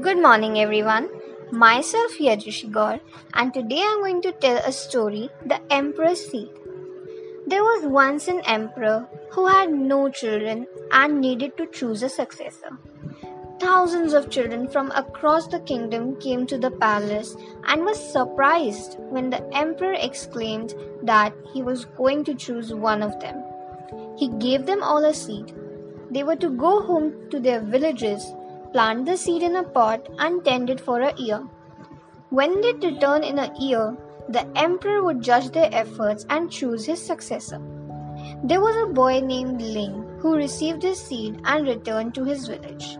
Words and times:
Good 0.00 0.18
morning, 0.22 0.60
everyone. 0.60 1.08
Myself 1.50 2.18
Yajushi 2.20 2.70
Gaur, 2.70 3.00
and 3.34 3.52
today 3.52 3.82
I'm 3.82 4.00
going 4.00 4.20
to 4.22 4.32
tell 4.32 4.58
a 4.58 4.70
story 4.70 5.30
The 5.44 5.60
Emperor's 5.72 6.24
Seed. 6.30 6.50
There 7.46 7.64
was 7.64 7.86
once 7.86 8.28
an 8.28 8.40
emperor 8.40 9.08
who 9.30 9.46
had 9.46 9.72
no 9.72 10.08
children 10.10 10.66
and 10.92 11.20
needed 11.20 11.56
to 11.56 11.66
choose 11.66 12.02
a 12.02 12.08
successor. 12.10 12.78
Thousands 13.58 14.12
of 14.12 14.30
children 14.30 14.68
from 14.68 14.92
across 14.92 15.48
the 15.48 15.60
kingdom 15.60 16.14
came 16.20 16.46
to 16.46 16.58
the 16.58 16.70
palace 16.70 17.34
and 17.64 17.84
was 17.84 18.12
surprised 18.12 18.98
when 19.00 19.30
the 19.30 19.42
emperor 19.56 19.94
exclaimed 19.94 20.74
that 21.02 21.32
he 21.52 21.62
was 21.62 21.86
going 21.86 22.24
to 22.24 22.34
choose 22.34 22.72
one 22.72 23.02
of 23.02 23.18
them. 23.20 23.42
He 24.16 24.28
gave 24.28 24.66
them 24.66 24.82
all 24.82 25.04
a 25.04 25.14
seed. 25.14 25.54
They 26.10 26.22
were 26.22 26.36
to 26.36 26.50
go 26.50 26.82
home 26.82 27.30
to 27.30 27.40
their 27.40 27.60
villages 27.60 28.32
plant 28.72 29.06
the 29.06 29.16
seed 29.16 29.42
in 29.42 29.56
a 29.56 29.62
pot 29.62 30.08
and 30.18 30.44
tend 30.44 30.70
it 30.70 30.80
for 30.80 31.00
a 31.00 31.14
year. 31.16 31.46
When 32.30 32.60
they 32.60 32.72
return 32.72 33.24
in 33.24 33.38
a 33.38 33.52
year, 33.58 33.96
the 34.28 34.46
emperor 34.56 35.02
would 35.02 35.22
judge 35.22 35.50
their 35.50 35.70
efforts 35.72 36.26
and 36.28 36.50
choose 36.50 36.84
his 36.84 37.00
successor. 37.00 37.60
There 38.44 38.60
was 38.60 38.76
a 38.76 38.92
boy 38.92 39.20
named 39.20 39.62
Ling 39.62 40.18
who 40.20 40.36
received 40.36 40.82
his 40.82 41.00
seed 41.00 41.40
and 41.44 41.66
returned 41.66 42.14
to 42.14 42.24
his 42.24 42.46
village. 42.46 42.98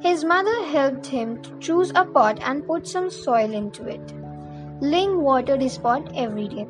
His 0.00 0.24
mother 0.24 0.64
helped 0.64 1.06
him 1.06 1.40
to 1.42 1.58
choose 1.58 1.90
a 1.94 2.04
pot 2.04 2.38
and 2.42 2.66
put 2.66 2.86
some 2.86 3.10
soil 3.10 3.52
into 3.52 3.86
it. 3.86 4.12
Ling 4.80 5.22
watered 5.22 5.62
his 5.62 5.78
pot 5.78 6.12
every 6.14 6.48
day. 6.48 6.66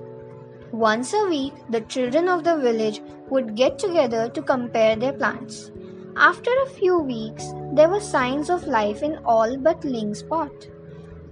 Once 0.71 1.13
a 1.13 1.27
week, 1.27 1.55
the 1.71 1.81
children 1.81 2.29
of 2.29 2.45
the 2.45 2.57
village 2.57 3.01
would 3.29 3.57
get 3.57 3.79
together 3.79 4.29
to 4.29 4.43
compare 4.43 4.95
their 4.95 5.13
plants. 5.13 5.73
After 6.19 6.51
a 6.63 6.71
few 6.71 6.99
weeks, 6.99 7.53
there 7.75 7.91
were 7.91 8.01
signs 8.01 8.49
of 8.49 8.67
life 8.67 9.03
in 9.03 9.19
all 9.27 9.59
but 9.59 9.85
Ling's 9.85 10.23
pot. 10.23 10.67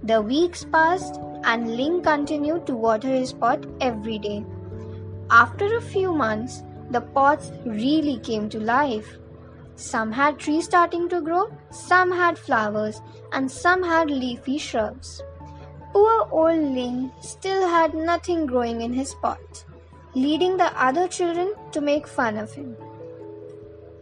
The 0.03 0.21
weeks 0.21 0.63
passed 0.63 1.19
and 1.43 1.75
Ling 1.75 2.03
continued 2.03 2.67
to 2.67 2.75
water 2.75 3.07
his 3.07 3.33
pot 3.33 3.65
every 3.81 4.19
day. 4.19 4.45
After 5.31 5.75
a 5.75 5.81
few 5.81 6.13
months, 6.13 6.63
the 6.91 7.01
pots 7.01 7.51
really 7.65 8.19
came 8.19 8.47
to 8.49 8.59
life. 8.59 9.17
Some 9.75 10.11
had 10.11 10.37
trees 10.37 10.65
starting 10.65 11.09
to 11.09 11.19
grow, 11.19 11.51
some 11.71 12.11
had 12.11 12.37
flowers, 12.37 13.01
and 13.31 13.49
some 13.49 13.81
had 13.81 14.11
leafy 14.11 14.59
shrubs. 14.59 15.23
Poor 15.93 16.27
old 16.29 16.59
Ling 16.59 17.11
still 17.21 17.67
had 17.67 17.95
nothing 17.95 18.45
growing 18.45 18.81
in 18.81 18.93
his 18.93 19.15
pot, 19.15 19.65
leading 20.13 20.57
the 20.57 20.71
other 20.79 21.07
children 21.07 21.55
to 21.71 21.81
make 21.81 22.05
fun 22.05 22.37
of 22.37 22.53
him. 22.53 22.77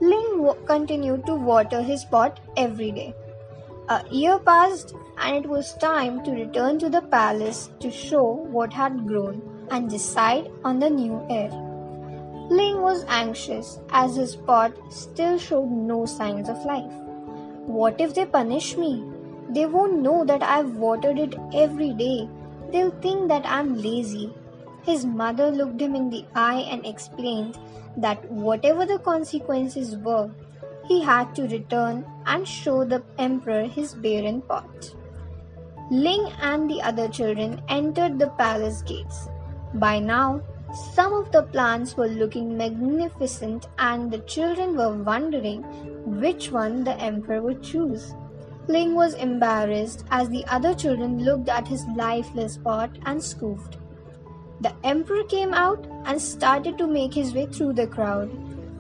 Ling 0.02 0.50
continued 0.66 1.26
to 1.26 1.36
water 1.36 1.82
his 1.82 2.04
pot 2.06 2.40
every 2.58 2.92
day. 2.92 3.16
A 3.90 4.02
year 4.10 4.40
passed, 4.40 4.96
and 5.18 5.36
it 5.36 5.50
was 5.50 5.74
time 5.76 6.24
to 6.24 6.32
return 6.32 6.80
to 6.80 6.90
the 6.90 7.02
palace 7.02 7.70
to 7.80 7.92
show 7.92 8.24
what 8.24 8.74
had 8.74 9.06
grown 9.08 9.42
and 9.72 9.90
decide 9.90 10.50
on 10.64 10.80
the 10.80 10.90
new 10.90 11.26
heir. 11.30 11.50
Ling 12.50 12.82
was 12.82 13.06
anxious 13.08 13.80
as 13.90 14.16
his 14.16 14.36
pot 14.36 14.74
still 14.90 15.38
showed 15.38 15.70
no 15.70 16.06
signs 16.06 16.50
of 16.50 16.66
life. 16.66 16.92
What 17.66 18.02
if 18.02 18.14
they 18.14 18.26
punish 18.26 18.76
me? 18.78 19.04
They 19.50 19.66
won't 19.66 20.00
know 20.00 20.26
that 20.26 20.44
I've 20.44 20.76
watered 20.76 21.20
it 21.20 21.36
every 21.54 21.94
day. 21.94 22.28
They'll 22.72 22.92
think 23.02 23.28
that 23.30 23.46
I'm 23.46 23.76
lazy. 23.82 24.34
His 24.84 25.06
mother 25.06 25.50
looked 25.50 25.82
him 25.82 25.96
in 25.96 26.10
the 26.10 26.26
eye 26.36 26.68
and 26.70 26.86
explained 26.86 27.58
that 27.98 28.30
whatever 28.30 28.86
the 28.86 29.00
consequences 29.00 29.96
were, 29.98 30.30
he 30.88 31.02
had 31.02 31.34
to 31.36 31.48
return 31.48 32.06
and 32.26 32.48
show 32.48 32.84
the 32.84 33.02
emperor 33.18 33.64
his 33.64 33.94
barren 33.94 34.42
pot. 34.42 34.94
Ling 35.90 36.32
and 36.42 36.70
the 36.70 36.82
other 36.82 37.08
children 37.08 37.62
entered 37.70 38.20
the 38.20 38.30
palace 38.30 38.82
gates. 38.82 39.30
By 39.76 40.00
now, 40.00 40.42
some 40.94 41.14
of 41.14 41.32
the 41.32 41.44
plants 41.44 41.96
were 41.96 42.08
looking 42.08 42.58
magnificent, 42.58 43.68
and 43.78 44.10
the 44.12 44.20
children 44.20 44.76
were 44.76 44.92
wondering 44.92 45.62
which 46.20 46.52
one 46.52 46.84
the 46.84 47.00
emperor 47.00 47.42
would 47.42 47.62
choose. 47.62 48.16
Ling 48.68 48.96
was 48.96 49.14
embarrassed 49.14 50.04
as 50.10 50.30
the 50.30 50.44
other 50.48 50.74
children 50.74 51.24
looked 51.24 51.48
at 51.48 51.68
his 51.68 51.86
lifeless 51.96 52.58
pot 52.58 52.98
and 53.06 53.24
scoffed. 53.24 53.78
The 54.64 54.74
emperor 54.86 55.24
came 55.26 55.54
out 55.54 55.86
and 56.06 56.22
started 56.22 56.78
to 56.78 56.88
make 56.88 57.14
his 57.14 57.34
way 57.34 57.48
through 57.48 57.74
the 57.74 57.86
crowd, 57.86 58.32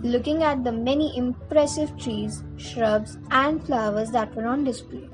looking 0.01 0.41
at 0.41 0.63
the 0.63 0.71
many 0.71 1.17
impressive 1.17 1.97
trees, 1.97 2.41
shrubs, 2.55 3.17
and 3.31 3.61
flowers 3.65 4.09
that 4.11 4.33
were 4.33 4.45
on 4.45 4.63
display. 4.63 5.09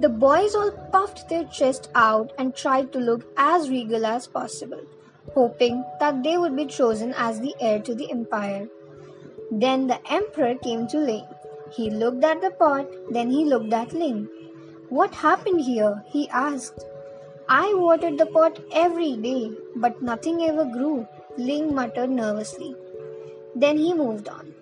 The 0.00 0.08
boys 0.08 0.56
all 0.56 0.72
puffed 0.90 1.28
their 1.28 1.44
chests 1.44 1.88
out 1.94 2.32
and 2.38 2.56
tried 2.56 2.92
to 2.92 2.98
look 2.98 3.24
as 3.36 3.70
regal 3.70 4.04
as 4.04 4.26
possible, 4.26 4.80
hoping 5.32 5.84
that 6.00 6.24
they 6.24 6.36
would 6.38 6.56
be 6.56 6.66
chosen 6.66 7.14
as 7.16 7.38
the 7.40 7.54
heir 7.60 7.78
to 7.82 7.94
the 7.94 8.10
empire. 8.10 8.66
Then 9.52 9.86
the 9.86 10.00
emperor 10.12 10.56
came 10.56 10.88
to 10.88 10.98
Ling. 10.98 11.26
He 11.70 11.88
looked 11.88 12.24
at 12.24 12.40
the 12.40 12.50
pot, 12.50 12.88
then 13.10 13.30
he 13.30 13.44
looked 13.44 13.72
at 13.72 13.92
Ling. 13.92 14.28
What 14.88 15.14
happened 15.14 15.60
here? 15.60 16.02
he 16.08 16.28
asked. 16.30 16.84
I 17.48 17.74
watered 17.74 18.18
the 18.18 18.26
pot 18.26 18.58
every 18.72 19.16
day, 19.16 19.50
but 19.76 20.00
nothing 20.00 20.42
ever 20.42 20.64
grew, 20.64 21.06
Ling 21.36 21.74
muttered 21.74 22.10
nervously. 22.10 22.76
Then 23.54 23.76
he 23.78 23.94
moved 23.94 24.28
on. 24.28 24.54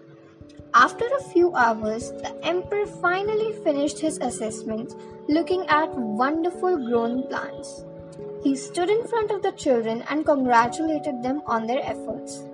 After 0.73 1.05
a 1.05 1.23
few 1.33 1.55
hours, 1.55 2.13
the 2.13 2.33
emperor 2.45 2.87
finally 2.87 3.53
finished 3.65 3.99
his 3.99 4.19
assessment, 4.19 4.95
looking 5.29 5.67
at 5.69 5.95
wonderful 5.95 6.77
grown 6.87 7.27
plants. 7.29 7.85
He 8.43 8.57
stood 8.57 8.89
in 8.89 9.07
front 9.07 9.31
of 9.31 9.43
the 9.43 9.53
children 9.53 10.03
and 10.09 10.25
congratulated 10.25 11.23
them 11.23 11.43
on 11.47 11.67
their 11.67 11.85
efforts. 11.85 12.45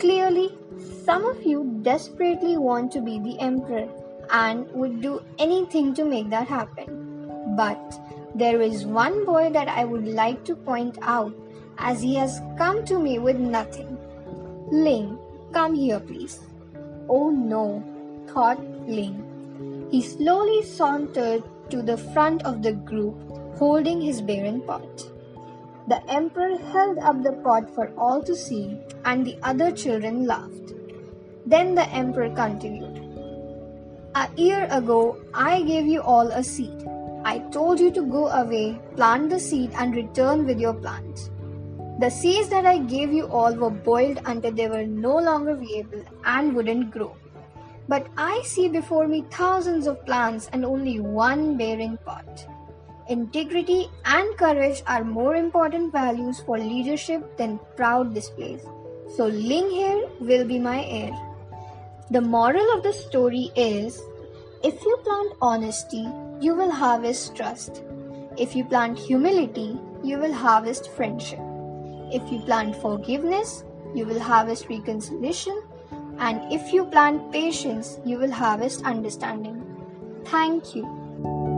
Clearly, 0.00 0.58
some 1.04 1.24
of 1.24 1.42
you 1.44 1.78
desperately 1.82 2.56
want 2.56 2.92
to 2.92 3.00
be 3.00 3.18
the 3.18 3.38
emperor 3.40 3.88
and 4.30 4.70
would 4.72 5.00
do 5.00 5.22
anything 5.38 5.94
to 5.94 6.04
make 6.04 6.28
that 6.30 6.48
happen. 6.48 7.05
But 7.56 8.00
there 8.34 8.60
is 8.60 8.84
one 8.84 9.24
boy 9.24 9.50
that 9.50 9.68
I 9.68 9.84
would 9.84 10.06
like 10.06 10.44
to 10.44 10.54
point 10.54 10.98
out 11.02 11.34
as 11.78 12.02
he 12.02 12.14
has 12.16 12.40
come 12.58 12.84
to 12.84 12.98
me 12.98 13.18
with 13.18 13.36
nothing. 13.36 13.96
Ling, 14.70 15.18
come 15.52 15.74
here, 15.74 16.00
please. 16.00 16.40
Oh 17.08 17.30
no, 17.30 17.82
thought 18.28 18.60
Ling. 18.86 19.88
He 19.90 20.02
slowly 20.02 20.62
sauntered 20.62 21.44
to 21.70 21.82
the 21.82 21.96
front 21.96 22.44
of 22.44 22.62
the 22.62 22.72
group, 22.72 23.16
holding 23.58 24.00
his 24.00 24.20
barren 24.20 24.60
pot. 24.60 25.06
The 25.88 26.02
emperor 26.10 26.58
held 26.58 26.98
up 26.98 27.22
the 27.22 27.32
pot 27.32 27.72
for 27.74 27.92
all 27.96 28.22
to 28.22 28.34
see, 28.34 28.78
and 29.04 29.24
the 29.24 29.38
other 29.42 29.70
children 29.70 30.26
laughed. 30.26 30.74
Then 31.46 31.74
the 31.76 31.88
emperor 31.90 32.30
continued. 32.30 33.02
A 34.16 34.28
year 34.36 34.66
ago, 34.70 35.16
I 35.32 35.62
gave 35.62 35.86
you 35.86 36.02
all 36.02 36.28
a 36.28 36.42
seat. 36.42 36.84
I 37.28 37.38
told 37.54 37.80
you 37.80 37.90
to 37.90 38.02
go 38.02 38.28
away, 38.28 38.80
plant 38.94 39.30
the 39.30 39.40
seed, 39.40 39.72
and 39.76 39.96
return 39.96 40.46
with 40.46 40.60
your 40.60 40.74
plant. 40.74 41.30
The 41.98 42.08
seeds 42.08 42.48
that 42.50 42.66
I 42.66 42.78
gave 42.78 43.12
you 43.12 43.26
all 43.26 43.52
were 43.52 43.70
boiled 43.70 44.20
until 44.26 44.52
they 44.52 44.68
were 44.68 44.86
no 44.86 45.16
longer 45.16 45.56
viable 45.56 46.04
and 46.24 46.54
wouldn't 46.54 46.92
grow. 46.92 47.16
But 47.88 48.06
I 48.16 48.42
see 48.44 48.68
before 48.68 49.08
me 49.08 49.24
thousands 49.30 49.88
of 49.88 50.04
plants 50.06 50.48
and 50.52 50.64
only 50.64 51.00
one 51.00 51.56
bearing 51.56 51.96
pot. 52.04 52.46
Integrity 53.08 53.88
and 54.04 54.38
courage 54.38 54.84
are 54.86 55.02
more 55.02 55.34
important 55.34 55.90
values 55.90 56.40
for 56.46 56.58
leadership 56.58 57.36
than 57.36 57.58
proud 57.74 58.14
displays. 58.14 58.60
So 59.16 59.26
Ling 59.26 59.68
here 59.70 60.06
will 60.20 60.46
be 60.46 60.60
my 60.60 60.84
heir. 60.84 61.10
The 62.12 62.20
moral 62.20 62.70
of 62.76 62.84
the 62.84 62.92
story 62.92 63.50
is 63.56 64.00
if 64.62 64.80
you 64.84 64.96
plant 65.02 65.32
honesty, 65.42 66.06
you 66.40 66.54
will 66.54 66.70
harvest 66.70 67.34
trust. 67.34 67.82
If 68.36 68.54
you 68.54 68.64
plant 68.64 68.98
humility, 68.98 69.78
you 70.02 70.18
will 70.18 70.32
harvest 70.32 70.90
friendship. 70.90 71.40
If 72.12 72.30
you 72.30 72.40
plant 72.40 72.76
forgiveness, 72.76 73.64
you 73.94 74.04
will 74.04 74.20
harvest 74.20 74.68
reconciliation. 74.68 75.62
And 76.18 76.52
if 76.52 76.72
you 76.72 76.84
plant 76.86 77.32
patience, 77.32 77.98
you 78.04 78.18
will 78.18 78.30
harvest 78.30 78.84
understanding. 78.84 79.62
Thank 80.24 80.74
you. 80.74 81.55